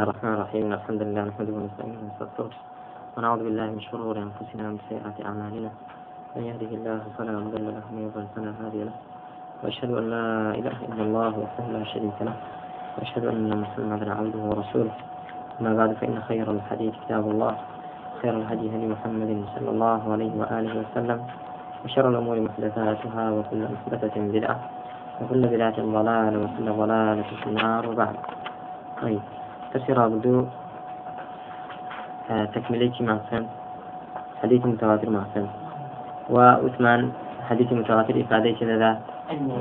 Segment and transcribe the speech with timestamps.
[0.00, 0.72] الرحمن الرحيم.
[0.72, 2.56] الحمد لله نحمده ونستعينه ونستغفره
[3.16, 5.70] ونعوذ بالله من شرور أنفسنا ومن سيئات أعمالنا.
[6.36, 8.96] من يهده الله فلا مضل له ومن يضلل فلا هادي له.
[9.62, 10.26] وأشهد أن لا
[10.60, 12.36] إله إلا الله وحده لا شريك له.
[12.98, 14.94] وأشهد أن محمدا عبده ورسوله.
[15.60, 17.54] أما بعد فإن خير الحديث كتاب الله
[18.22, 21.20] خير الهدي هدي محمد صلى الله عليه وآله وسلم
[21.84, 24.56] وشر الأمور محدثاتها وكل محدثة بدعة
[25.20, 28.16] وكل بدعة ضلالة وكل ضلالة في النار وبعد.
[29.02, 29.41] طيب.
[29.74, 30.44] تفسير بدو
[32.30, 33.46] آه، تكمليتي مع سن
[34.42, 35.46] حديث متواتر مع سن
[36.30, 37.12] وعثمان
[37.48, 39.00] حديث متواتر إفادة ذا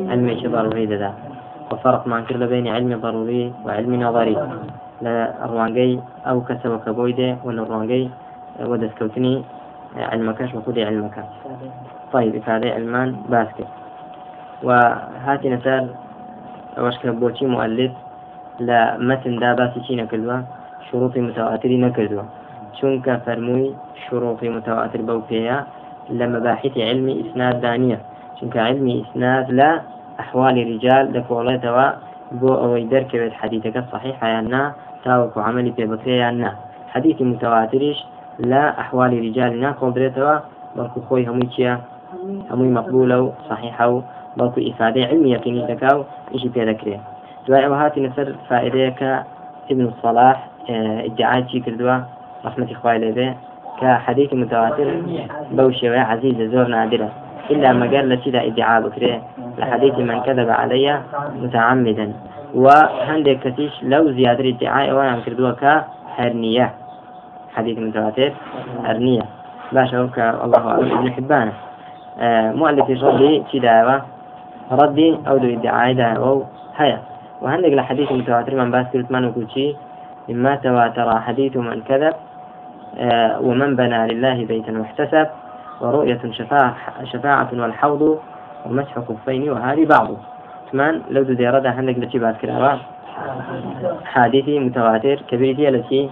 [0.09, 1.13] علم ضروري ذا
[1.71, 4.35] وفرق ما كر بين علم ضروري وعلم نظري.
[5.01, 8.09] لا الروانجي أو كسب كبويدة ولا الروانجي
[8.59, 9.43] ودس كوتني
[9.97, 11.17] علمك وخذ علمك.
[12.13, 13.67] طيب إفادة علمان باسكت.
[14.63, 15.95] وهاتي نسال
[16.77, 17.91] وشكل بوتي مؤلف.
[18.67, 20.37] لا متن دا باسی چی نکردووە
[20.87, 22.23] شروطی متواتری نکردووە
[22.77, 23.69] چونکە فەرمووی
[24.03, 25.57] شروطی متواتر بەو پێەیە
[26.17, 27.99] لە مەباحثی علمی ئیسناد دانیە
[28.37, 29.69] چونکە علمی ئیسناد لە
[30.19, 31.87] ئەحوالی ریجال دەکۆڵێتەوە
[32.39, 34.63] بۆ ئەوەی دەرکەوێت حەدیثەکە صحیح یان نا
[35.03, 36.51] تاوەکو عملی پێ بکرێیان نا
[36.93, 37.99] حەدیثی متواتریش
[38.39, 40.39] لا أحوال رجال ناكل دريتوا
[40.75, 41.81] بلكو خوي همي كيا
[42.51, 44.01] همي مقبولة وصحيحة
[44.37, 46.99] بلكو إفادة علمية يقيني تكاو إيشي بيذكريه
[47.45, 48.27] دوای ئەوە هاتی لەسەر
[49.71, 50.35] ابن الصلاح
[51.07, 51.95] ادعای چی کردووە
[52.45, 53.29] رحمەتی خوای لێبێ
[53.79, 54.87] کە حديث متواتر
[55.57, 57.09] بەو شێوەیە عزیزە زۆر نادرە
[57.49, 59.21] إلا مجال لسيدا ادعاء بكري.
[59.57, 61.01] لحديث من كذب علي
[61.41, 62.13] متعمدا.
[62.55, 66.67] وهندك كتيش لو زيادة ادعاء وأنا كردوها كهرنية.
[67.55, 68.31] حديث متواتر
[68.85, 69.25] هرنية.
[69.71, 70.09] باشا
[70.45, 71.51] الله أعلم ابن حبان
[72.55, 74.01] مؤلف ردي كدا
[74.71, 76.43] ردي أو دو ادعاء ده أو
[76.77, 76.99] هيا.
[77.41, 79.75] وهندق لحديث متواتر من باس كرت من وكوشي
[80.29, 82.13] مما تواتر حديث من كذب
[82.97, 85.27] آه ومن بنى لله بيتا واحتسب
[85.81, 88.19] ورؤية شفاعة, شفاعة والحوض
[88.65, 90.17] ومسح كفين وهذه بعضه.
[90.71, 92.79] ثمان لو دو ديردا هندق لشي باس كرت
[94.05, 96.09] حديث متواتر كبيرتي التي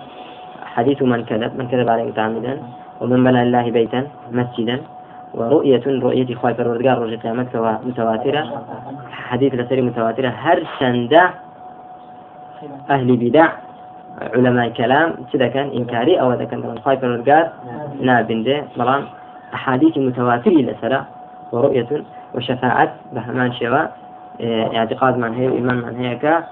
[0.75, 2.53] حديث من كذب من كذب عليه متعمدا
[3.01, 4.77] ومن بنى لله بيتا مسجدا.
[5.33, 8.43] ورؤية رؤية خواهي پروردگار روز قيامت متواترة.
[9.11, 10.29] حديث لسري متواترة.
[10.29, 11.29] هر شنده
[12.89, 13.47] أهل بدع
[14.21, 17.47] علماء كلام كذا كان إنكاري أو إذا كان خواهي پروردگار
[18.01, 19.03] نابنده بلان
[19.53, 21.05] أحاديث متواترة لسرة
[21.51, 22.03] ورؤية
[22.35, 23.85] وشفاعة بهمان شوا
[24.77, 26.43] اعتقاد من هي وإيمان من هي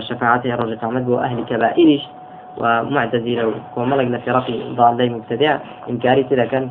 [0.00, 2.08] شفاعته رجل قيامت بو أهل كبائرش.
[2.58, 4.46] ومعتزلة وملق لفرق
[4.76, 5.58] ضالي مبتدع
[5.90, 6.70] إنكاري كان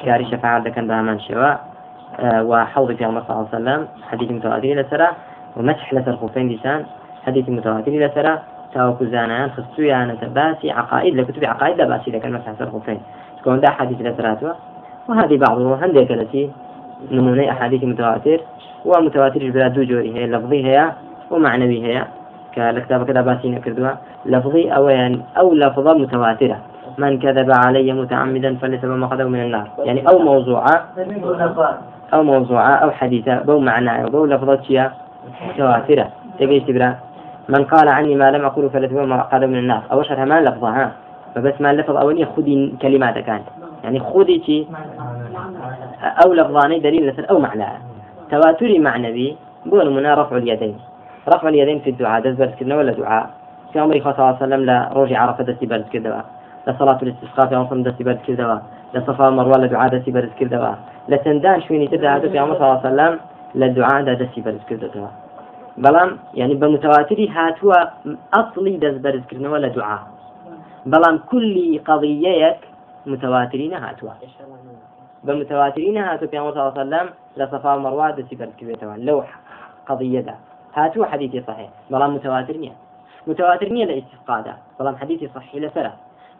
[0.00, 1.52] شكاري شفاعة كان بامان شوا
[2.20, 5.08] آه، وحوض في الله صلى الله عليه وسلم حديث متواتر لسرا
[5.56, 6.84] ومسح لسر خفين لسان
[7.26, 8.38] حديث متواتر لسرا
[8.74, 13.00] تاوكو زانان خصويا باسي عقائد لكتب عقائد لا باسي لكن مسح لسر خفين
[13.40, 14.52] تكون ده حديث لسراتوا
[15.08, 16.50] وهذه بعضه هندك التي
[17.10, 18.40] نمونة أحاديث متواتر.
[18.84, 20.92] ومتواتر بلا دو جوري هي لفظي هي
[21.30, 22.04] ومعنوي هي
[22.54, 23.90] كالكتاب كذا باسي نكردوا
[24.28, 26.58] لفظي أو يعني أو لفظة متواترة.
[26.98, 29.68] من كذب علي متعمدا فليس بمقدم من النار.
[29.78, 30.84] يعني أو موضوعة
[32.14, 34.90] أو موضوعة أو حديثة بو معنى بو لفظة
[35.48, 36.08] متواترة.
[36.38, 36.94] تبي تبرا
[37.48, 39.82] من قال عني ما لم أقول فليس بمقدم من النار.
[39.92, 40.92] أو شرها ما لفظة ها
[41.34, 43.48] فبس ما لفظ أولي خذي كلمات كانت.
[43.84, 44.66] يعني خذي شي
[46.24, 47.66] أو لفظاني دليل لسر أو معنى.
[48.30, 50.76] تواتري معنوي بقول منا رفع اليدين.
[51.28, 52.22] رفع اليدين في الدعاء.
[52.22, 53.30] دز كنا ولا دعاء.
[53.72, 56.24] في عمر صلى الله عليه وسلم لا رجع عرفة دستي برز كذا
[56.66, 58.62] لصلاة الاستسقاء في عمر دستي برز كذا
[58.94, 63.20] لصفا مروة لدعاء دستي برز كذا لتندان شويني تدعى في عمر صلى الله عليه وسلم
[63.54, 65.10] لدعاء دستي برز كذا
[65.84, 67.78] بەڵام يعني بمتواتري هاتووە
[68.34, 69.98] ئەصلی دەست بەرزکردنەوە لە دوعا
[70.92, 72.60] بەڵام کولی قەضیەیەک
[73.06, 74.14] متواترینە هاتووە
[75.26, 77.06] بمتواترینە هاتو پێ وسلم
[77.38, 79.24] لە صفا مەڕوا دەستی بەرزکردێتەوە
[79.88, 80.34] قضية
[80.76, 82.74] هاتووە حديثي صحيح بەڵام متواتر نییە
[83.28, 85.92] متواتر لە ئیسقادا بەڵام حديثي صحيح لەسرە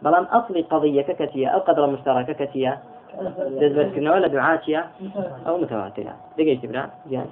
[0.03, 2.73] بەڵام ئەصلی قضیەکە کەتیە ئەو قدر مشتركة كتية
[3.59, 4.81] دەست بەرزکردنەوە لە دوعاچیە
[5.45, 7.29] ئەو متواترە دەگەیت برا گیان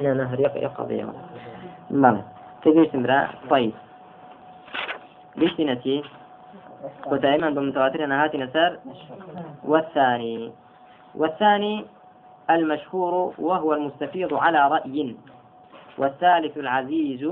[0.00, 1.06] لا نهر يقضي
[1.90, 2.22] بلى
[2.62, 3.72] تجيش امرأة طيب.
[5.36, 6.02] ليش نتي
[7.06, 8.78] ودائما بمتواتر نهات نسار.
[9.64, 10.52] والثاني.
[11.16, 11.84] والثاني
[12.50, 15.16] المشهور وهو المستفيض على رأي
[15.98, 17.30] والثالث العزيز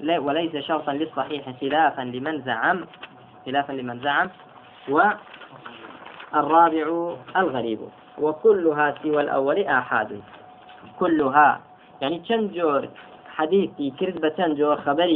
[0.00, 2.84] وليس شرطا للصحيح خلافا لمن زعم
[3.46, 4.30] خلافا لمن زعم
[4.88, 5.14] والرابع
[7.36, 7.78] الغريب.
[8.18, 10.20] وكلها سوى الأول آحاد.
[10.98, 11.60] كلها
[12.02, 12.18] يعني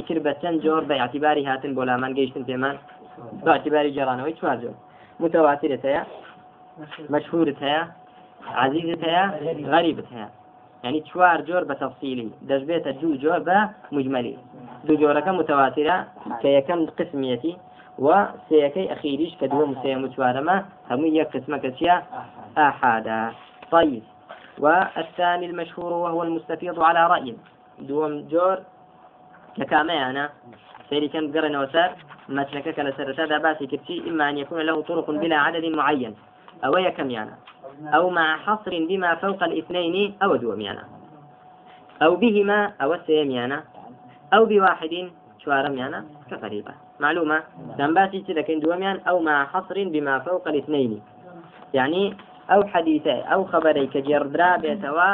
[0.02, 2.76] کرد بە چەند جۆر بە اعتباری هاتن بۆ لامان گەیشتن پێمان
[3.44, 4.74] بە اعتباری جێڕانەوەی چوار جۆر
[5.20, 6.02] متواترت هەیە
[7.10, 7.82] مشهورت هەیە
[8.64, 9.24] عزیزت هەیە
[9.72, 10.28] غەریبت هەیە
[10.84, 13.58] يعني چوار جۆر بە تەفسیلی دەشبێتە دوو جۆر بە
[13.96, 14.38] مجملی.
[14.86, 15.96] دوو جۆرەکە متواترە
[16.40, 17.54] کە یەکەم قسمیەتی
[17.98, 18.08] و
[18.48, 20.56] سيكي أخيريش كدوم سيم وشوارما
[20.90, 22.02] هم يقسم كتيا
[22.58, 23.20] أحدا
[23.70, 24.02] طيب.
[24.58, 27.34] والثاني المشهور وهو المستفيض على رأي.
[27.88, 28.56] دوم جور
[29.56, 30.24] ككاما أنا
[30.88, 31.90] سيري كان قرن وسار
[32.28, 36.14] مسلكك لسر هذا باسي كتشي إما أن يكون له طرق بلا عدد معين
[36.62, 37.36] ئەوە یەکەمیانە
[37.94, 40.84] ئەو مع حەصرین بما فوق الاثنين ئەوە دووەمیانە
[42.02, 43.58] ئەو بهما ئەوە سێمیانە
[44.32, 45.06] ئەو بواحدین
[45.40, 47.38] چوارەمیانە کە قەریبە معلومە؟
[47.78, 50.92] دەمباسی چ دەکەین دووەمیان ئەو مع حەصرین بما فوق الاثنين
[51.78, 52.04] یعنی
[52.50, 55.10] ئەو حەدیثە ئەو خەبەرەی کە جێڕدرا بێتەوە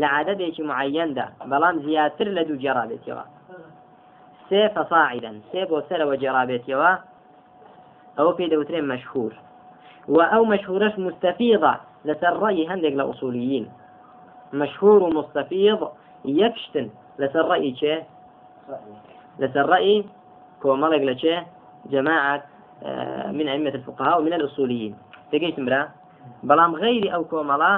[0.00, 3.24] لە عادەتێکی معەندا بەڵام زیاتر لە دوو جێڕابێتەوە
[4.48, 6.90] سێ فەساعدن سێ بۆ سەرەوە جێڕابێتەوە
[8.18, 9.32] ئەوە پێی دەوترێن مەشهور.
[10.14, 11.74] و ئەو مەشهورش مستەفیضە
[12.08, 13.66] لەسەر ڕەی هەندێک لە ئوسولیین
[14.60, 15.00] مشهور
[16.24, 16.86] یەکشتن
[17.20, 17.94] لەسەر ڕەئی چێ
[19.40, 20.04] لەسەر ڕەئی
[20.62, 21.36] کۆمەڵێک لە چێ
[21.92, 22.42] جماعة
[23.38, 24.94] من أئمة الفقهاء ومن الأصوليين.
[25.32, 25.82] تجيتم برا؟
[26.48, 27.72] بەڵام غيري ئەو کۆمەڵا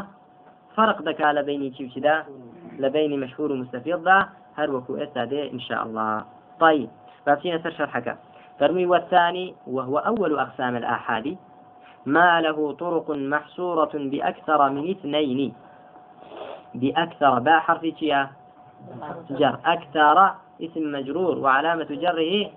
[0.76, 2.17] فرق دەکا لە بینی چیوچدا
[2.82, 4.19] لە بینی مەشهور و مستەفیضدا
[4.58, 6.25] هەر وەکو ئێستا دێ إن شاء الله.
[6.61, 6.88] طيب
[7.26, 8.17] باسينا سر شرحك.
[8.58, 11.37] فرمي والثاني وهو أول أقسام الآحاد.
[12.06, 15.54] ما له طرق محصورة بأكثر من اثنين.
[16.75, 17.84] بأكثر باء حرف
[19.31, 19.58] جر.
[19.64, 22.50] أكثر اسم مجرور وعلامة جره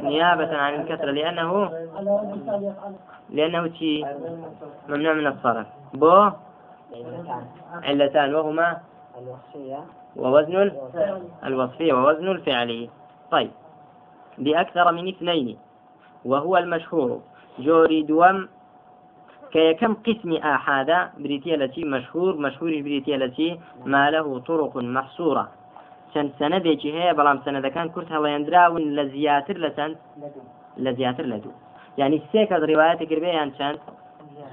[0.00, 1.70] نيابة عن الكسر لأنه
[3.30, 4.06] لأنه شيء
[4.88, 5.66] ممنوع من الصرف.
[5.94, 6.30] بو؟
[7.82, 8.34] علتان.
[8.34, 8.78] وهما؟
[10.16, 10.72] ووزن
[11.44, 12.90] الوصفية ووزن الفعلي
[13.30, 13.50] طيب.
[14.38, 15.58] بأكثر من اثنين.
[16.24, 17.20] وهو المشهور.
[17.58, 18.02] جوري
[19.54, 25.44] دوم كم قسم آحادا بريتيا التي مشهور مشهور بريتيا التي ما له طرق محصورة.
[26.14, 29.96] چەند سەنەدێکی هەیە بەڵام سەنەدەکان کورت هەڵێنراون لە زیاتر لە چەند
[30.84, 31.52] لە زیاتر لە دوو
[31.98, 33.74] يعني سيكا روايات قربية عن شان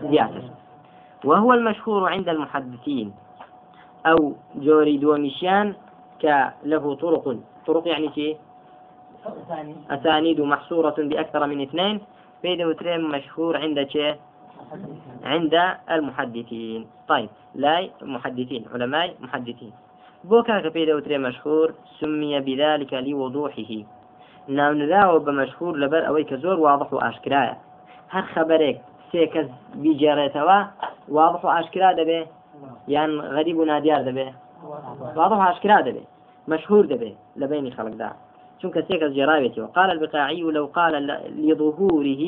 [0.01, 0.42] زيادة
[1.24, 3.13] وهو المشهور عند المحدثين.
[4.06, 5.74] أو جوري دوميشيان
[6.21, 7.25] كله طرق.
[7.68, 8.38] طرق يعني شيء
[9.89, 10.42] أسانيد.
[10.42, 12.01] محصورة بأكثر من اثنين.
[12.44, 12.62] بيد
[13.15, 14.15] مشهور عند شيء
[15.23, 15.56] عند
[15.91, 16.88] المحدثين.
[17.07, 19.73] طيب لا محدثين علماء محدثين.
[20.23, 23.85] بوكا كبيد وترين مشهور سمي بذلك لوضوحه.
[24.50, 27.56] ناونراوە بە مەشهور لەبەر ئەوەی کە زۆر واضح و ئاشکرایە
[28.13, 28.77] هەر خەبەرێک
[29.12, 29.50] سێ کەس
[29.81, 30.59] بیجێڕێتەوە
[31.17, 32.21] واضح و ئاشکرا دەبێ
[32.95, 34.27] یان غەریب و نادیار دەبێ
[35.19, 36.03] واضح و ئاشکرا دەبێ
[36.51, 38.09] مشهور دەبێ لە بینی خەڵکدا
[38.59, 40.94] چونکە سێ کەس جێراوێتەوە قال البقاعي لو قال
[41.47, 42.24] لظهوره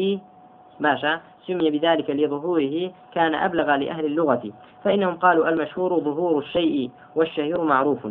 [0.83, 4.43] ماشا سمي بذلك لظهوره كان أبلغ لأهل اللغة
[4.83, 8.07] فإنهم قالوا المشهور ظهور الشيء والشهير معروف.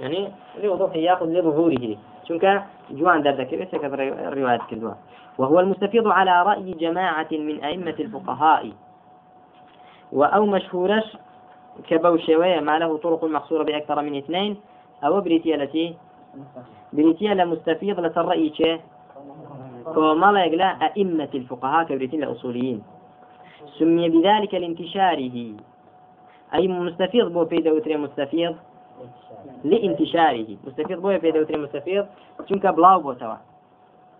[0.00, 0.28] يعني
[0.62, 1.96] لوضوح يأخذ لظهوره.
[2.26, 3.50] چونك جوان دردك
[4.30, 4.94] الروايات كدوا
[5.38, 8.72] وهو المستفيض على رأي جماعة من أئمة الفقهاء.
[10.12, 11.16] وأو مشهورش
[11.88, 14.56] كبوشوية ما له طرق مقصورة بأكثر من اثنين.
[15.04, 15.94] أو بريتيا التي
[16.92, 18.80] بريتيا لمستفيض لسرأي شيء.
[19.86, 22.82] وما لا أئمة الفقهاء كبريتين الأصوليين
[23.78, 25.54] سمي بذلك لانتشاره.
[26.54, 28.56] أي مستفيض بو في دوتري مستفيض؟
[29.64, 30.56] لانتشاره.
[30.66, 32.06] مستفيض بويا في دوتري مستفيض؟
[32.48, 33.36] چونك بلاو بوتوا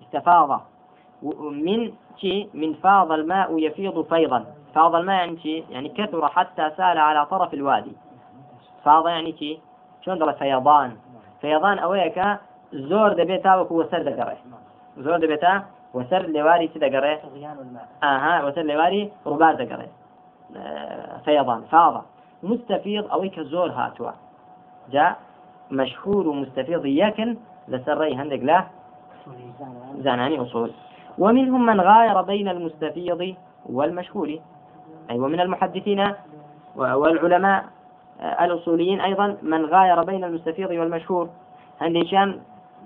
[0.02, 0.61] استفاض
[1.50, 4.44] من شيء من فاض الماء يفيض فيضا.
[4.75, 7.92] فاض الماء يعني شيء يعني كثر حتى سال على طرف الوادي.
[8.85, 9.61] فاض يعني شيء
[10.04, 10.96] شلون فيضان.
[11.40, 12.28] فيضان ئەوەیەکە
[12.90, 14.02] زۆر دەبێت تاوەکو وەسەر
[15.05, 15.53] زۆر دەبێتە
[15.97, 17.15] وەسەر لێواری چ دەگەڕێ
[18.03, 19.88] ئاها وەسەر لێواری ڕووبار دەگەڕێ
[21.25, 21.95] فيضان فاض
[22.43, 24.12] مستفيض ئەوەی کە زۆر هاتووە
[24.95, 25.17] جاء
[25.71, 27.37] مشهور مستفيض يكن
[27.69, 28.67] لسري هندق له
[29.99, 30.71] زاناني أصول.
[31.19, 33.35] ومنهم من غاير بين المستفيض
[33.67, 34.38] والمشهور
[35.11, 36.12] أي ومن المحدثين
[36.76, 37.65] والعلماء
[38.41, 41.29] الأصوليين أيضا من غاير بين المستفيض والمشهور.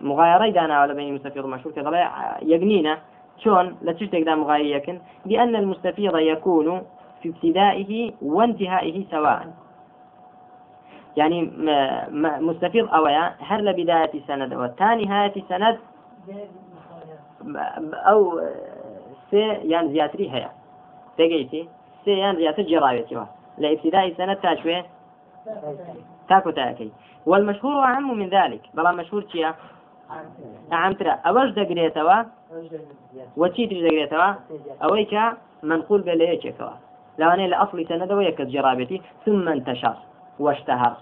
[0.00, 2.11] مغايرة دانا على بين المستفيض والمشهور كذا
[2.42, 2.99] يقنينا
[3.38, 6.83] شون لا تشتك دا مغاير يكن لأن المستفيض يكون
[7.23, 9.54] في ابتدائه وانتهائه سواء.
[11.16, 11.50] يعني
[12.40, 15.78] مستفيض أويا هر لبداية سند والثاني نهاية سند
[17.95, 18.40] أو
[19.30, 20.50] سي يعني زياتري هيا.
[21.19, 21.69] تجيتي
[22.04, 23.28] سيان زيادة جراويتها
[23.59, 24.85] لابتداء سنة تاشوه
[26.28, 26.90] تاكو تاكي
[27.26, 28.61] والمشهور أعم من ذلك.
[28.75, 29.54] بلا مشهور تيا
[30.73, 32.19] ئەعامترە ئەوەش دەگرێتەوە؟
[33.40, 34.31] وەچی تر دەگرێتەوە؟
[34.83, 35.25] ئەوەی کە
[35.69, 36.75] منقول بێ لە یەکێکەوە.
[37.21, 39.99] لەوانەیە لە ئەفلی تەنەدەوە یەکەس جێڕابێتی سم من تەشار
[40.45, 40.95] وەشتە هەر.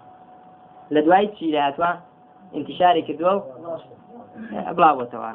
[0.95, 1.91] لە دوای چی لاتوە
[2.59, 3.35] انتشاری کردووە
[4.77, 5.33] بڵاوەتەوە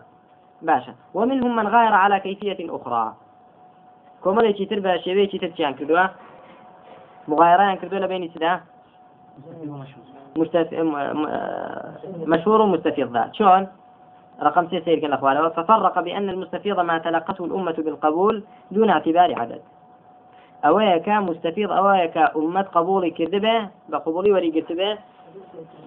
[0.68, 0.94] باشە.
[1.16, 3.06] ومنهم من غير على كيفية أخرى.
[4.24, 6.06] کۆمەڵێکی تر بە شێوەیەکی ترچیان کردووە؟
[7.32, 8.54] مغایڕیان کردو لە بینی سدا
[10.36, 10.68] مستف...
[12.28, 13.68] مشهور مستفيض شلون؟
[14.42, 15.50] رقم ستة سير الأخوان.
[15.50, 19.62] ففرق بأن المستفيض ما تلقته الأمة بالقبول دون اعتبار عدد.
[20.66, 24.98] أويك مستفيض أويك أمة قبولي كذبة بقبولي وري كذبة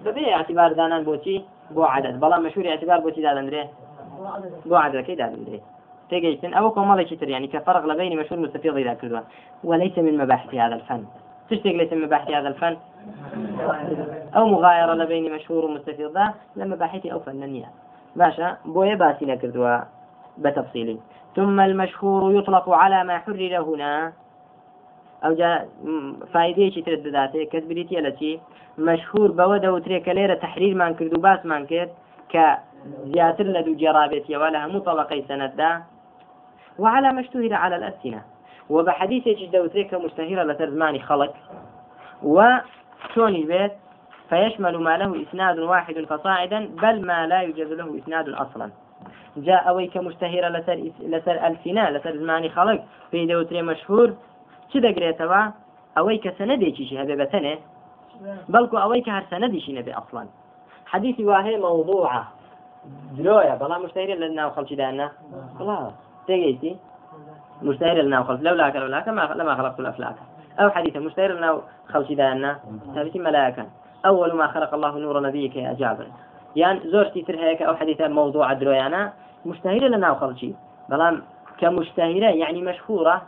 [0.05, 2.19] ببي اعتبار دانا بوتي بو عدد.
[2.19, 3.67] بلا مشهور اعتبار بوتي دادن
[4.65, 4.99] بو عدد.
[4.99, 5.59] كي دادن
[6.09, 9.23] تيجيتن أو كمالي كتر؟ يعني كفرق لبين مشهور مستفيض إذا كذبة
[9.63, 11.05] وليس من مباحث هذا الفن.
[11.49, 12.77] تشتق ليس من مباحث هذا الفن؟
[14.35, 16.17] أو مغايرة لبين مشهور ومستفيض
[16.55, 17.71] لما باحثي أو فنانية.
[18.15, 19.79] باشا بويا باسي كردوا
[20.37, 20.99] بتفصيل
[21.35, 24.13] ثم المشهور يطلق على ما حرر هنا.
[25.25, 25.69] أو جاء
[26.33, 28.39] فائدة تردداته كتبريتي التي
[28.77, 31.89] مشهور بودا وتريك ليرة تحرير من كردو باس من كرد
[32.29, 35.81] كزياتر لدو جرابتي ولا مطلقي سند
[36.79, 38.21] وعلى ما اشتهر على الألسنة.
[38.69, 41.33] وبحديث دوتريك مشتهرة لترزماني خلق.
[43.05, 43.71] وشوني بيت
[44.29, 48.71] فيشمل ما له إسناد واحد فصاعدا بل ما لا يوجد له إسناد أصلا.
[49.37, 54.13] جاء أويك مشتهرة لسر, لسر ألفنا لسر زماني خلق في دوتري مشهور.
[54.71, 55.41] چ دەگرێتەوە
[55.97, 57.55] ئەوەی کە سەنەدێکیشی هەبێ بەتەنێ
[58.53, 60.27] بەڵکو ئەوەی کە هەر سەنەدیشی نەبێ ئەفڵان
[60.91, 62.23] حديثي واهي موضوعة
[63.17, 65.07] دلويا بلا مشتهرة لنا وخلشي دانا؟
[65.59, 65.77] بلا
[66.27, 66.71] تيجيتي
[67.67, 70.17] مشتهر لنا وخلف لولاك لولاك ما لما خلقت الأفلاك
[70.59, 72.59] أو حديثا مشتهر لنا خلف دانا
[72.95, 73.65] ثابت ملائكة.
[74.05, 76.07] أول ما خلق الله نور نبيك يا جابر.
[76.55, 79.13] يعني زوجتي ترهيك أو حديثا موضوع درويانا
[79.45, 80.53] مشتهرة لنا وخلشي
[80.89, 81.21] بلام
[81.57, 83.21] كمشتهرة يعني مشهورة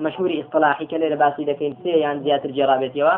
[0.00, 3.10] مشهور إصطلاحي كلا لباسي دكين سي يعني زيادة الجرابة يوا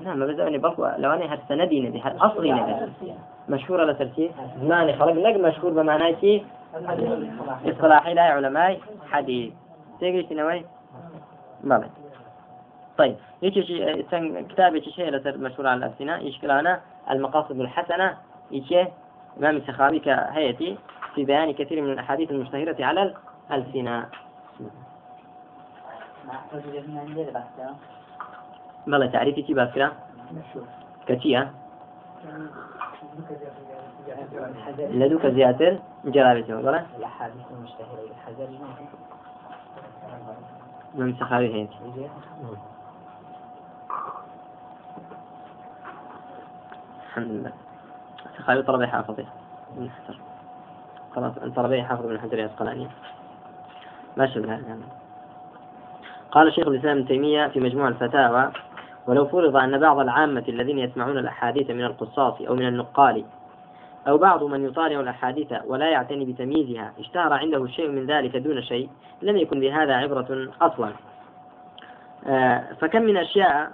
[0.00, 0.56] نعم بس أنا
[0.98, 3.14] لو أنا هر سندي نبي هر أصلي نبي.
[3.48, 4.30] مشهورة لسرتي
[4.62, 6.40] زماني خلق لك مشهور بمعنى
[7.66, 8.78] إصطلاحي لا علماء
[9.10, 9.52] حديث.
[10.00, 10.64] تيجي شنوي
[11.64, 11.88] بلى
[12.98, 14.02] طيب يجي شيء
[14.48, 18.16] كتاب شيء لسر مشهور على الألسنة يشكل أنا المقاصد الحسنة
[18.50, 18.86] يجي
[19.38, 20.78] إمام السخاوي كهيتي
[21.14, 23.14] في بيان كثير من الأحاديث المشتهرة على
[23.50, 24.06] الألسنة.
[28.86, 29.92] بلى تعريفي كي باسكرا
[31.06, 31.52] كتيا
[34.78, 36.86] لدوك زياتر؟ جرابته بلى.
[36.98, 38.48] الأحاديث المشتهرة الحجر
[40.94, 41.70] من سخاوي هيك
[47.08, 47.52] الحمد لله
[48.38, 49.26] سخاوي طلبي حافظي.
[51.14, 52.88] خلاص طلبي حافظ من حجر العسقلاني
[54.16, 54.84] ما شبه يعني.
[56.30, 58.52] قال شيخ الإسلام ابن تيمية في مجموع الفتاوى
[59.06, 63.24] ولو فرض أن بعض العامة الذين يسمعون الأحاديث من القصاص أو من النقال
[64.08, 68.88] أو بعض من يطالع الأحاديث ولا يعتني بتمييزها اشتهر عنده شيء من ذلك دون شيء
[69.22, 70.92] لم يكن بهذا عبرة أصلا.
[72.26, 73.72] آه، فكم من أشياء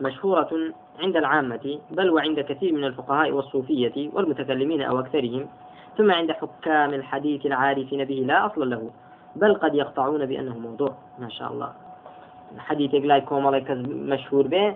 [0.00, 5.48] مشهورة عند العامة بل وعند كثير من الفقهاء والصوفية والمتكلمين أو أكثرهم
[5.98, 8.90] ثم عند حكام الحديث العارفين به لا أصل له
[9.36, 11.72] بل قد يقطعون بأنه موضوع ما شاء الله.
[12.58, 14.74] حديث لا كومالك مشهور به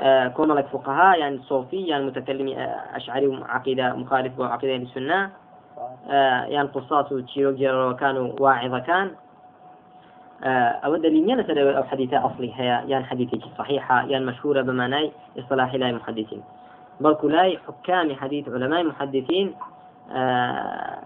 [0.00, 5.30] آه، كومالك فقهاء يعني صوفي يعني متكلم آه، أشعري عقيدة مخالف وعقيدة للسنة
[6.10, 9.10] آه، يعني قصاص وتشيروك وكانوا واعظة كان.
[10.84, 15.92] أو دليل ينسى أو حديثة أصلي هي يعني حديثة صحيحة يعني مشهورة بمعنى إصطلاح لا
[15.92, 16.42] محدثين.
[17.00, 19.54] بل كلاي حكام حديث علماء محدثين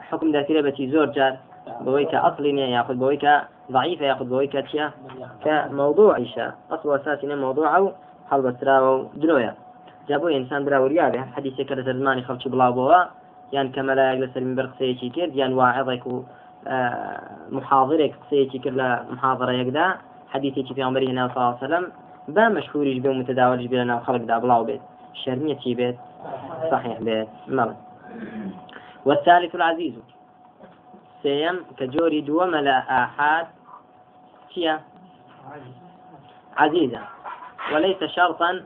[0.00, 1.36] حكم ذاكرة بتي زور جار
[1.80, 3.28] بويك أصلي يأخذ بويك
[3.72, 4.90] ضعيفة يأخذ بويك تشيا
[5.44, 6.52] كموضوع إيشا.
[6.70, 7.92] أصل أساسي موضوع أو
[8.30, 9.54] حل بسراو درويا.
[10.08, 13.04] جابوا إنسان برا وريابه حديث كذا زماني خلش بلا بوا
[13.52, 16.22] يعني كما لا يجلس من برقسيتي كير يعني واعظك آه،
[19.10, 19.96] محاضرة يقدا
[20.28, 21.92] حديثي في عمره صلى الله عليه وسلم
[22.28, 24.80] با مشهور يجبه متداول يجبه لنا خلق دا بلاو بيت.
[25.14, 25.98] شرمية بيت؟
[26.70, 27.28] صحيح بيت.
[27.48, 27.76] مال
[29.04, 29.94] والثالث العزيز.
[31.22, 33.46] سيم كجوري دوما لا آحاد
[34.54, 34.80] هي
[36.56, 37.00] عزيزة.
[37.72, 38.62] وليس شرطا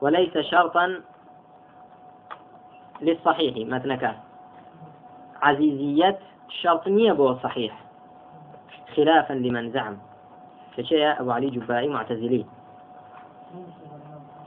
[0.00, 1.00] وليس شرطا
[3.00, 4.16] للصحيح مثلك
[5.42, 7.78] عزيزية شرط نية صحيح.
[8.96, 9.96] خلافا لمن زعم.
[10.76, 12.46] كشيء أبو علي جبائي معتزلي.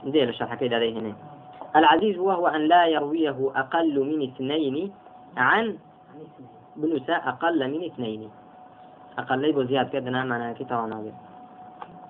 [0.04, 1.12] دي الشرح كده عليه هنا.
[1.76, 4.92] العزيز وهو أن لا يرويه أقل من اثنين
[5.36, 5.78] عن
[6.76, 8.30] بنوسا أقل من اثنين.
[9.18, 11.12] أقل يبو زياد كدنا معنى كتاب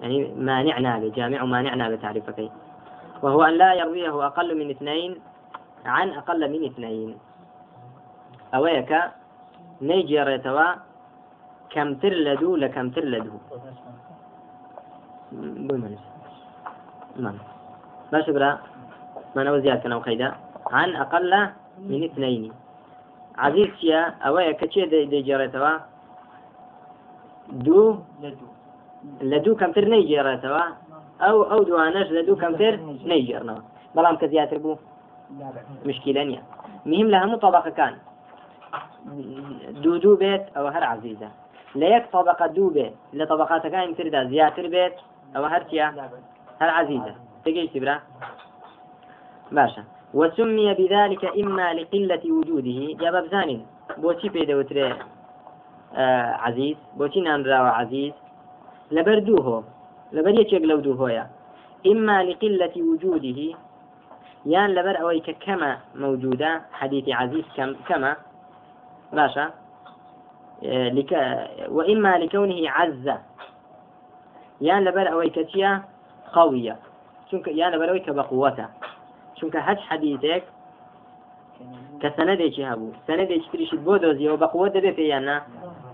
[0.00, 2.50] يعني مانع نابي جامع مانع نابي تعريفك
[3.22, 5.20] وهو أن لا يرويه أقل من اثنين
[5.86, 7.18] عن أقل من اثنين.
[8.54, 8.92] أويك؟
[9.88, 10.68] نەیجێڕێتەوە
[11.73, 13.40] کەمتر لە دوو لە کەمتر لە دوو.
[18.12, 18.50] باش برا.
[19.37, 20.28] مانەوە زیادکەنەوە خەیدا.
[20.78, 21.42] عن ئەقل لە
[21.88, 22.52] منی تنینی
[23.45, 25.73] عزیز چیە ئەوەیە کە چێ دەیجێڕێتەوە
[27.66, 27.88] دوو
[29.30, 29.59] لە دوو.
[29.61, 30.64] کەمتر نەیجێڕێتەوە
[31.23, 32.75] ئەو ئەو دوانەش لە دوو کەمتر
[33.11, 33.62] نەیجێڕنەوە
[33.95, 34.78] بەڵام کە زیاتر بوو.
[35.88, 36.42] مشکیلە نیە
[36.90, 37.95] مهم لە هەموو طبقەکان.
[39.82, 41.28] دوو دوو بێت ئەوە هەر عزیزە
[41.80, 44.96] لە یەک طبقە دوو بێت لە طبقاتەکانی تردا زیاتر بێت
[45.34, 45.86] ئەوە هەرچیە
[46.60, 47.96] هەر عزیزە تگەیشتی برا
[49.56, 49.82] باشە
[50.14, 53.58] وسمي بذلك إما لقلة وجوده يا بابزاني
[53.98, 54.94] بوتي في دوتري
[55.96, 58.12] آه عزيز بوتي نانرا وعزيز
[58.90, 59.64] لبردوه
[60.12, 61.26] لبر يتشق لو دوهويا
[61.86, 63.40] إما لقلة وجوده
[64.46, 68.16] يان لبر أويك كما موجودة حديث عزيز كم كما
[69.12, 69.50] باشا
[70.64, 71.12] آه، لك
[71.68, 73.10] وإما لكونه عز.
[74.60, 75.82] يان لبر أويك تيا
[76.32, 76.76] قوية.
[77.30, 78.66] شنك يان لبر أويك بقوته
[79.34, 80.44] شنك هج حديثك
[82.00, 85.42] كسندك هبو سندك تريشد بودوزي وبقوة دبي في يانا؟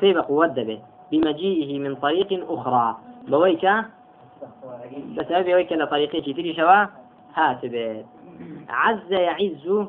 [0.00, 0.81] في بقوة دبي.
[1.12, 2.97] بمجيئه من طريق أخرى.
[3.28, 3.64] بويك؟
[5.16, 6.87] بس أبي ويك لطريقه تري شوا
[7.35, 8.07] هاتبت
[8.69, 9.87] عز يعز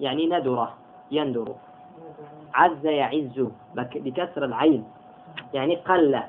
[0.00, 0.74] يعني ندرة
[1.10, 1.54] يندر
[2.54, 4.84] عز يعز بكسر العين.
[5.54, 6.20] يعني قل.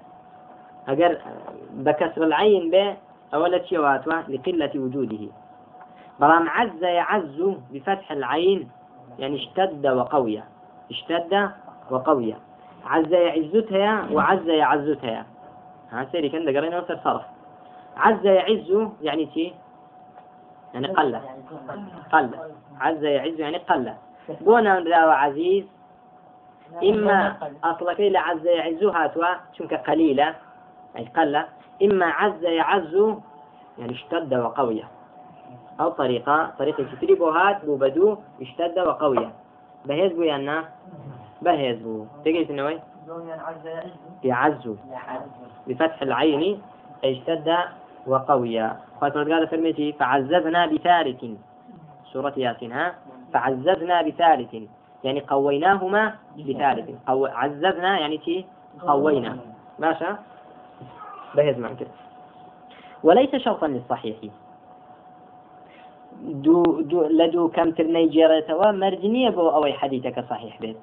[0.88, 1.18] أجر
[1.74, 2.96] بكسر العين ب
[3.34, 5.28] أولا شواتوا لقلة وجوده.
[6.20, 8.70] بلام عز يعز بفتح العين
[9.20, 10.44] يعني اشتد وقوية
[10.92, 11.50] اشتد
[11.92, 12.38] وقوية
[12.86, 15.26] عز يعزتها وعز يعزتها.
[15.92, 17.22] ها سيري كان دقرينا وصل صرف
[17.98, 19.54] عز يعز يعني تي
[20.74, 21.20] يعني قل.
[22.12, 22.30] قل.
[22.82, 23.94] عز يعز يعني قل.
[24.42, 25.66] بونا لا عزيز
[26.84, 27.38] إما
[28.00, 29.26] إلى عز يعز هاتوا
[29.58, 30.36] شنك قليلة
[30.96, 31.46] يعني قل
[31.84, 32.96] إما عز يعز
[33.78, 34.84] يعني اشتد وقوية
[35.80, 39.32] أو طريقة طريقة تتريبو هات بو بدو اشتد وقوية
[39.86, 40.70] بهيز بو يانا
[41.42, 42.06] بهيز بو.
[42.26, 42.80] تقيت نوي
[44.24, 44.70] يعز.
[45.68, 46.62] بفتح العين
[47.04, 47.56] اشتد
[48.08, 51.26] وقويا خاطر قال فرميتي فعززنا بثالث.
[52.14, 52.96] سورة ياسين ها؟
[53.34, 54.56] فعززنا بثالث.
[55.06, 57.26] يعني قويناهما بثالث قو...
[57.26, 58.46] عززنا يعني تي
[58.88, 59.38] قوينا.
[59.80, 60.18] ماشا
[61.36, 61.88] بهز معك.
[63.04, 64.18] وليس شرطا للصحيح.
[66.22, 70.78] دو, دو لدو كم ترني جيرتوا مرجنية بو أوي حديثك صحيح بيت.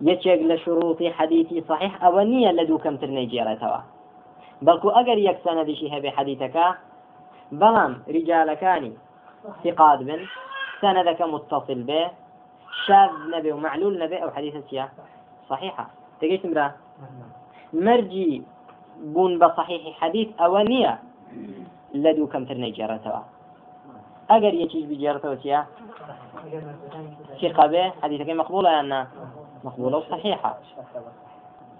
[0.00, 3.80] یەکێک لە شروطی حەدیثی صحیح ئەوە نییە لە دوو کەمتر نەیجێڕێتەوە
[4.66, 6.66] بەڵکو ئەگەر یەک سەنەدیشی هەبێ حەدیثەکە
[7.60, 8.92] بەڵام ریجالەکانی
[9.62, 10.20] ثقات بن
[10.80, 12.02] سەنەدەکە متصل بێ
[12.84, 14.88] شاذ نبي ومعلول نبي أو حديث سيا.
[15.48, 15.86] صحيحة.
[16.20, 16.72] تجيش مرا
[17.72, 18.42] مرجي
[19.00, 20.98] بون بصحيح حديث أولية
[21.94, 23.20] لدو كم ترني جارتوا
[24.30, 25.66] أجر يجيش بجارتوا سيا.
[27.42, 27.92] ثقة به.
[28.02, 29.08] حديثك مقبولة أنا؟
[29.64, 30.58] مقبولة وصحيحة.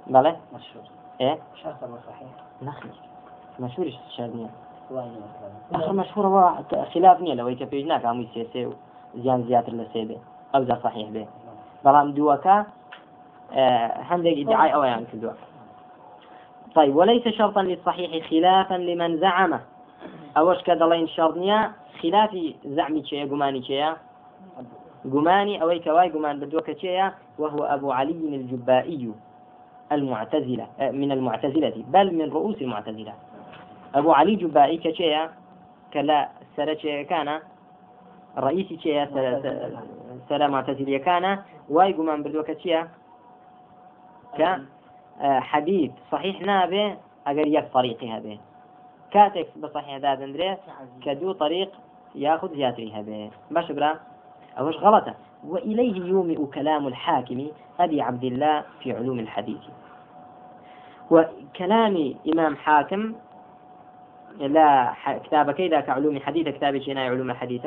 [0.06, 0.84] بلى؟ مشهور.
[1.20, 2.28] إيه؟ شرط صحيح.
[2.62, 2.88] نخي
[3.60, 4.50] مشهور شادنيا
[5.72, 6.54] آخر مشهور هو
[6.94, 7.34] خلاف نية.
[7.34, 8.70] لو يكفي هناك عم يسيسي
[9.14, 10.18] زيان زيادة لسيبه.
[10.64, 11.26] صحيح به.
[11.84, 12.66] بلام دوكا
[14.10, 15.32] هندق ادعاء أو يعني كدوا.
[16.74, 19.60] طيب وليس شرطا للصحيح خلافا لمن زعمه
[20.36, 22.30] أوش كدلين شرطنيا خلاف
[22.64, 23.92] زعمي شيء قماني شيء
[25.12, 29.12] قماني أو كواي قمان بدوك شيء وهو أبو علي الجبائي
[29.92, 33.14] المعتزلة آه، من المعتزلة بل من رؤوس المعتزلة.
[33.94, 35.28] أبو علي جبائي كشيء
[35.92, 37.40] كلا سرة كان
[38.38, 39.04] رئيس شيء
[40.28, 42.86] سلا معتزلية كان واي قمان بدوك شيء
[44.38, 48.38] كحديث آه، صحيح نابه أجر يك طريقها به
[49.10, 50.56] كاتك بصحيح ذا دندري
[51.04, 51.70] كدو طريق
[52.14, 53.94] ياخذ زياتريها به باش برا
[54.58, 57.46] أوش غلطة؟ وإليه يومئ كلام الحاكم
[57.80, 59.62] أبي عبد الله في علوم الحديث.
[61.10, 63.14] وكلام إمام حاكم
[64.38, 67.66] لا كتاب كيدا كعلوم الحديث كتاب شينا علوم الحديث.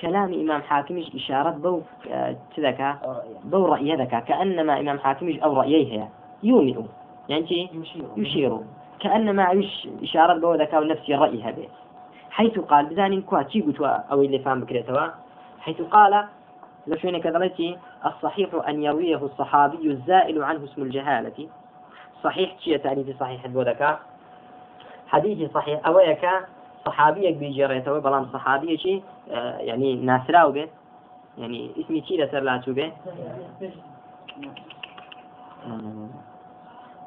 [0.00, 1.80] كلام إمام حاكم إشارة بو
[2.56, 2.94] تذكى
[3.44, 6.08] بو رأي ذكى كأنما إمام حاكم أو رأيه
[6.42, 6.80] يومئ.
[7.28, 7.70] يعني
[8.16, 8.58] يشير.
[9.00, 11.62] كأنما عيش إشارة بو ذكاء نفسي الرأي هذا.
[12.30, 15.08] حيث قال بزانين كوا تي قلتوا أو اللي فهم بكريتوا.
[15.60, 16.24] حيث قال
[16.86, 21.48] لشوين كذلتي الصحيح أن يرويه الصحابي الزائل عنه اسم الجهالة.
[22.24, 23.98] صحيح شيء تعني في صحيح البودكا
[25.06, 26.28] حديث صحيح أويك
[26.86, 30.68] صحابيك بيجريته بلام صحابي شيء آه يعني ناسراو به
[31.38, 32.92] يعني اسمي شيء لسر لا به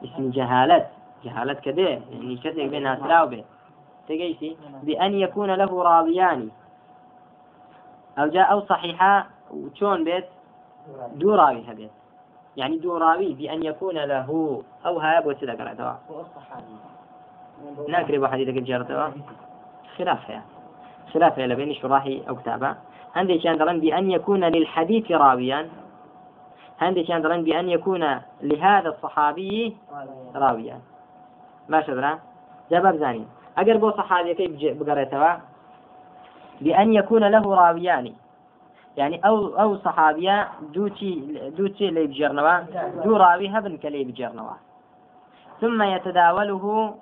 [0.03, 0.87] اسم جهالة
[1.23, 3.43] جهالة كده يعني كذلك بين ناسراو به
[4.07, 6.49] تجيسي بأن يكون له راويان
[8.17, 10.25] أو جاء أو صحيحة وشون بيت
[11.15, 11.91] دو راوي هبيت
[12.57, 15.99] يعني دو راوي بأن يكون له أو هاب وسيلة قرأتها
[17.89, 19.13] ناكري بحديثك الجارة
[19.97, 20.41] خلافها
[21.13, 22.75] خلافها لبين شراحي أو كتابة.
[23.15, 25.69] عندي كان درن بأن يكون للحديث راويا.
[26.81, 29.77] عندي كان درن بأن يكون لهذا الصحابي
[30.35, 30.79] راويا.
[31.69, 32.19] ما شدرا
[32.71, 33.25] جاب زاني.
[33.57, 35.41] أجر بو صحابي كيف بقريتها؟
[36.61, 38.13] بأن يكون له راويان.
[38.97, 42.59] يعني أو أو صحابية دوتي دوتي اللي بجرنوا.
[43.03, 44.49] دو راوي هبن كلي بجرنوا.
[45.61, 46.95] ثم يتداوله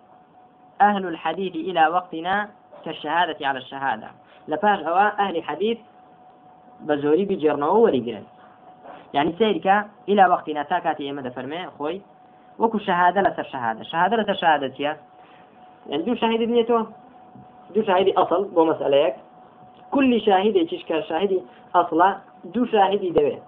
[0.82, 2.50] أهل الحديث إلى وقتنا
[2.86, 4.08] كالشهادة على الشهادة.
[4.48, 5.78] لفاش أوا أهل الحديث
[6.82, 8.24] بزوري بجرنوا وريقرن
[9.14, 12.02] يعني سيرك إلى وقتنا تاكاتي إما فرمي خوي
[12.60, 13.84] وكو شهادة لسر شهادة.
[13.84, 14.98] شهادة لسر شهادة
[15.90, 16.86] يعني دو شاهد بنيته
[17.76, 19.14] دو شاهد أصل بو مسألة
[19.92, 21.42] كل شاهد يشكر شاهد
[21.76, 23.44] أصلا دو شاهدي دويت.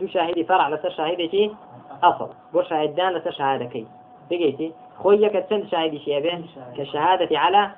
[0.00, 1.52] دو شاهدي فرع لسر شاهدي
[2.02, 2.30] أصل.
[2.52, 3.86] بو شاهدان لسر شهادكي
[4.30, 6.44] بقيتي؟ خويك تسند شاهدي شيبه
[6.76, 7.70] كشهادة على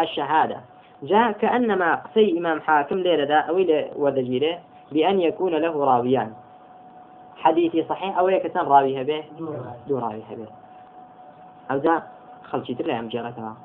[0.00, 0.60] الشهادة.
[1.02, 3.56] جاء كأنما قصي إمام حاكم ليلة دا أو
[3.96, 4.58] وذجيره
[4.92, 6.32] بأن يكون له راويان.
[7.36, 9.24] حديثي صحيح أو يكتن راويها به
[9.88, 10.48] دو راويها به
[11.70, 12.02] أو ذا
[12.44, 13.56] خلشي ترى أم جرتها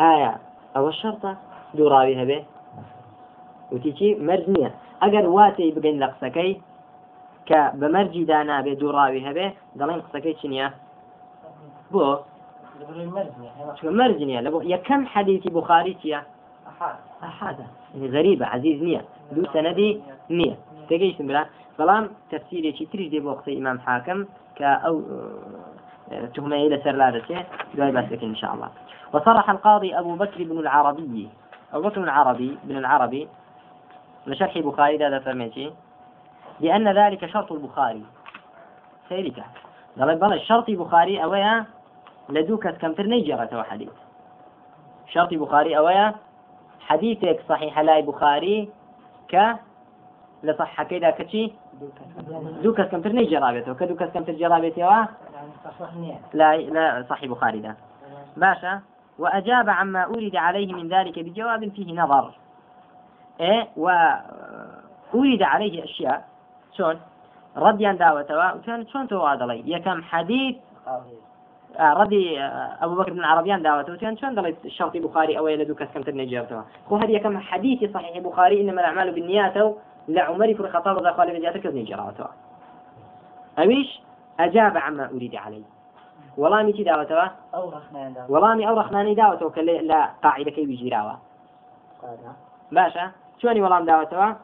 [0.00, 0.38] آية.
[0.76, 1.36] أو الشرطة؟
[1.74, 2.44] دو راويها به
[3.72, 4.18] وتيجي
[5.26, 6.52] واتەی بگەین لە قسەکەی
[7.48, 9.46] کە بە مەرجی دانابێ دووڕاوی هەبێ
[9.78, 10.68] دەڵێن قسەکەی چ نییە
[11.96, 12.06] بۆ؟
[14.00, 16.20] مەرج نییە لە بۆ یەکەم حەدیثی بخاری چییە؟
[17.22, 20.56] أحادة يعني غريبة عزيز نية دو سندي نية
[20.90, 21.46] تجيش برا.
[21.78, 24.24] بلام تفسيري شي تريد دي بوقت إمام حاكم
[24.56, 25.02] كا أو
[26.34, 28.68] تهمة إلى سرلادته دواي باسك إن شاء الله.
[29.12, 31.28] وصرح القاضي أبو بكر بن العربي.
[31.72, 33.28] أبو بكر العربي بن العربي.
[34.26, 35.72] لشرح بخاري هذا فرميتي.
[36.60, 38.02] لأن ذلك شرط البخاري.
[39.08, 39.44] سيرك
[39.98, 41.24] قال بل الشرط بخاري
[42.30, 43.90] أويا لدوك كم ترني جرت حديث.
[45.06, 46.14] شرط بخاري أويا
[46.80, 48.68] حديثك صحيح لا بخاري
[49.28, 49.56] ك
[50.42, 51.52] لصح كذا كشي؟
[52.62, 55.06] دوك كم ترني جرابته كدوك كم تجرابته
[56.32, 57.76] لا لا صحيح بخاري ده.
[58.36, 58.80] باشا
[59.18, 62.30] وأجاب عما أورد عليه من ذلك بجواب فيه نظر.
[63.40, 66.24] إيه وأورد عليه أشياء.
[66.76, 67.00] شون
[67.56, 70.56] رديان داوتوا وكان شون تو هذا يكم حديث
[71.80, 72.40] ردي
[72.80, 73.92] أبو بكر بن عربيان دعوته.
[73.92, 78.60] وكان شون دلي الشرطي بخاري أو يلدو كم تنجرتوا هو هذه كم حديث صحيح بخاري
[78.60, 79.54] إنما الأعمال بالنيات
[80.08, 82.26] لعمر بن الخطاب رضي الله عنه جاتك نجرتوا
[83.58, 84.00] أويش
[84.40, 85.62] أجاب عما أريد عليه
[88.54, 91.12] مي أو رخناني دعوته لا قاعدة كي بيجيراوا
[92.72, 93.10] باشا
[93.42, 94.34] شوني والله دعوتوا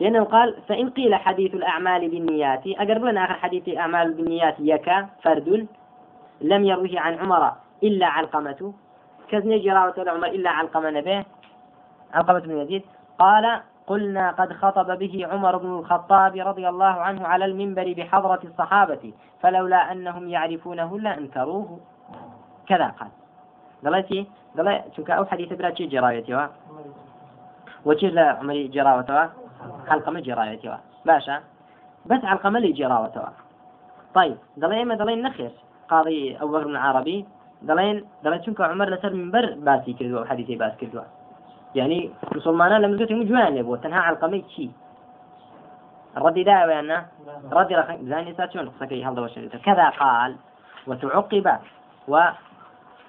[0.00, 5.66] لأنه قال فإن قيل حديث الأعمال بالنيات أقرب لنا آخر حديث الأعمال بالنيات يكا فرد
[6.40, 8.72] لم يروه عن عمر إلا علقمة
[9.30, 11.26] كذن جراوة عمر إلا علقمة نبيه
[12.14, 12.82] علقمة بن يزيد.
[13.18, 19.12] قال قلنا قد خطب به عمر بن الخطاب رضي الله عنه على المنبر بحضرة الصحابة
[19.42, 21.80] فلولا أنهم يعرفونه لأنكروه.
[22.66, 23.08] كذا قال.
[23.82, 26.48] دلتي؟ دلتي شوكا أو حديث بلا شيء جرايتي
[27.84, 29.32] وجه لا عمري جراوتها
[29.88, 31.40] علقمة جرايتها باشا
[32.06, 33.32] بس علقمة لي جراوتها
[34.14, 35.50] طيب دلين ما دلين نخير
[35.88, 37.26] قاضي أبو بكر العربي.
[37.62, 41.02] دلين دلين شنك عمر لسر منبر باسي كردوا حديثي باس كردوا
[41.74, 44.70] يعني مسلمان لم يقول مجوان يبو تنها علقمة شي
[46.16, 47.06] الردي دا ويانا
[47.52, 50.36] ردي رخي زاني ساتشون قصكي هل دوش كذا قال؟
[50.86, 51.58] وتعقب
[52.08, 52.20] و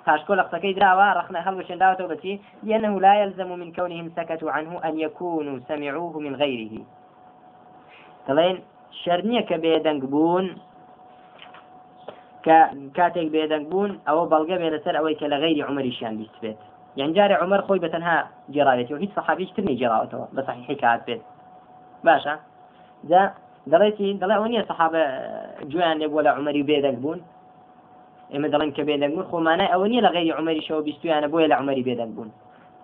[0.06, 5.00] فاشكول قصكي دراوا رخنا هل داوته بتي لأنه لا يلزم من كونهم سكتوا عنه أن
[5.00, 6.76] يكونوا سمعوه من غيره
[9.48, 10.46] کە بێدەنگ بوون
[14.76, 16.58] لەسەر ئەوەی کە لە غیری عمەریشیان بیست بێت
[17.02, 18.18] یانجارێ عمر خۆی بە تەنها
[18.54, 21.22] جێراوێت و هیچ سەحابیش تر جێراوەتەوە بە صحیحی کات بێت
[22.06, 22.36] باشە
[23.10, 23.22] جا
[23.72, 25.04] دەڵێتی دەڵێ ئەو نییە سەحابە
[25.72, 27.20] جویان لێ بۆ لە عمەری بێدەنگ بوون
[28.34, 31.56] ئێمە دەڵێن کە بێدەنگ بوون خۆمانای ئەوە نیە لە غێری عمەری شەوە بیستویانە بۆیە لە
[31.62, 32.30] عمەری بێدەنگ بوون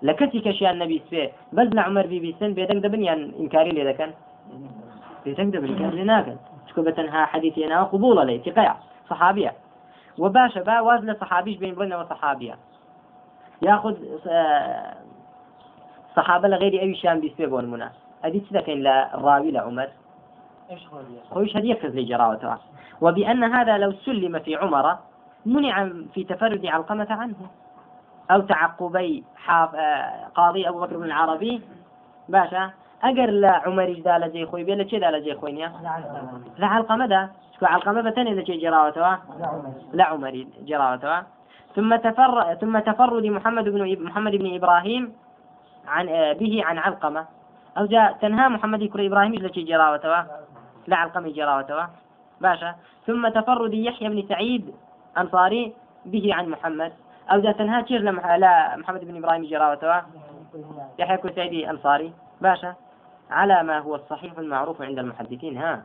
[0.08, 1.24] لە کەسی کەشیان نەبیستێ
[1.56, 4.12] بەس لە عمەر بیبیستن بێدەنگ دەبن یان ئینکاری لێ دەکەن
[5.26, 8.76] بێدەنگ دەبن کار لێ ناکەن چکە بە تەنها حەدیثی ناوە قبوڵە لێ تقەیە
[9.10, 9.52] صحابیە
[10.18, 12.56] وباشا با واز لصحابيش بين بلنا وصحابية.
[13.62, 13.96] ياخذ
[16.16, 17.92] صحابة لغير أي شان بيسببون منا
[18.26, 19.90] هذه كذا لا راوي لعمر
[21.32, 22.60] خويش هذه؟ يكز لي جراوتها
[23.02, 24.98] وبأن هذا لو سلم في عمر
[25.46, 27.36] منع في تفرد علقمة عنه.
[28.32, 31.62] أو تعقبي حاف آه، قاضي أبو بكر بن العربي.
[32.30, 32.72] باشا
[33.04, 35.72] أجر لا عمر جدا لجي خوي؟ بيلا كذا لجي خوينيا
[36.58, 37.30] لا
[37.68, 39.22] علقمة إذا شيء جراوتها
[39.94, 40.46] لا عمر.
[40.62, 41.26] جراوتها
[41.76, 45.14] ثم تفر ثم تفرد محمد بن محمد بن إبراهيم
[45.88, 47.26] عن آه، به عن علقمة.
[47.78, 50.24] أو جاء تنهى محمد يكر إبراهيم لشي جراوتوا
[50.88, 51.84] لا علقمة جراوتوا
[52.42, 52.76] باشا.
[53.08, 54.74] ثم تفرد يحيى بن سعيد
[55.18, 55.74] أنصاري
[56.06, 56.92] به عن محمد.
[57.32, 58.02] أو جاء تنهى شير
[58.38, 60.02] لا محمد بن إبراهيم جراوتوا
[61.00, 62.74] يحيى بن سعيد أنصاري باشا.
[63.32, 65.58] على ما هو الصحيح المعروف عند المحدثين.
[65.58, 65.82] ها.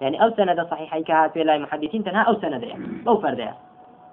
[0.00, 3.56] يعني أو سند صحيح كهات في لا المحدثين تنهى أو سند يعني أو فرد يعني.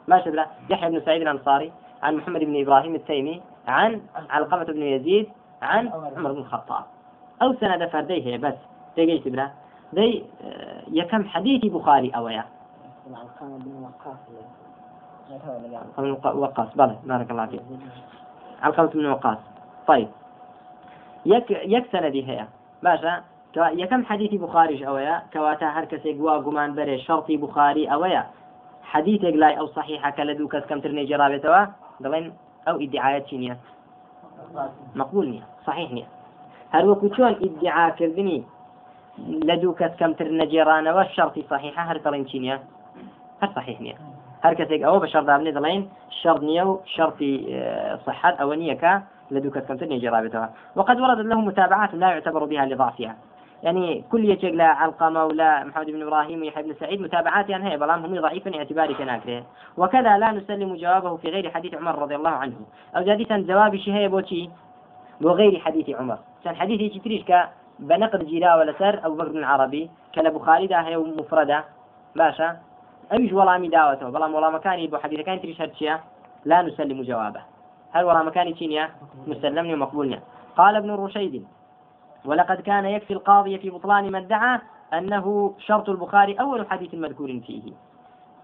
[0.07, 1.71] ما شبه يحيى بن سعيد الأنصاري
[2.03, 5.29] عن محمد بن إبراهيم التيمي عن علقمة بن يزيد
[5.61, 6.83] عن عمر بن الخطاب.
[7.41, 8.53] أو سند فرديه بس.
[8.95, 9.49] تيجي بلا
[9.93, 12.45] دي آه، يكم حديث بخاري أويا
[13.15, 14.17] علقمة بن وقاص.
[16.35, 17.61] وقاص بلى بارك الله فيك.
[18.61, 19.37] علقمة بن وقاص.
[19.87, 20.07] طيب.
[21.25, 22.45] يك يك سندي هي.
[22.83, 23.23] باشا
[23.57, 28.25] يكم حديث بخاري أويا كواتا هر كسي قوا قمان بري شرطي بخاري أويا
[28.83, 31.65] حديثك لا أو صحيحة كلا كس كم ترني جرابتوا
[31.99, 32.33] دلين
[32.67, 33.57] أو ادعاءات نية
[34.95, 36.05] مقبول نية صحيح نية
[36.71, 38.43] هل وكتون ادعاء كردني
[39.17, 42.63] لدو كس كم ترني جيران والشرطي صحيحة هل ترين نية
[43.41, 43.95] هل صحيح نية
[44.41, 49.51] هل كسيك أو بشر دابني دلين شرط نية وشرطي آه، صحة أو نية كا لدو
[49.51, 53.15] كس كم ترني جرابتوا وقد وردت له متابعات لا يعتبر بها لضعفها.
[53.63, 57.77] يعني كل يجيك لا علقمة ولا محمد بن إبراهيم ويحيى بن سعيد متابعات يعني هي
[57.77, 59.43] بلام هم ضعيفا اعتباري كناكره
[59.77, 62.55] وكذا لا نسلم جوابه في غير حديث عمر رضي الله عنه.
[62.95, 64.49] أو جاديسا جواب شيء بوشي
[65.21, 66.17] وغير حديث عمر.
[66.43, 67.49] كان حديث يشتريش ك
[67.79, 69.89] بنقد جيلا ولا سر أو بكر بن العربي.
[70.15, 71.63] كلا بخاري ده هي مفردة
[72.15, 72.57] باشا.
[73.13, 75.61] أيش ولا داوته بلام ولا مكاني بو حديث كان تريش
[76.45, 77.41] لا نسلم جوابه.
[77.91, 78.89] هل ولا مكاني تشينيا
[79.27, 80.19] مسلمني ومقبولني.
[80.57, 81.47] قال ابن الرشيد
[82.25, 84.59] ولقد كان يكفي القاضي في بطلان ما ادعى
[84.93, 87.71] أنه شرط البخاري أول حديث مذكور فيه.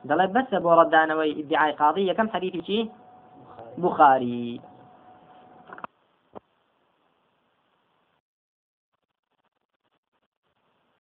[0.06, 2.92] دل بس بوردان ادعاء قاضية كم حديث شيء
[3.78, 4.62] بخاري.